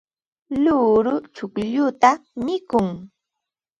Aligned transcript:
luuru 0.63 1.13
chuqlluta 1.35 2.11
mikun. 2.45 2.87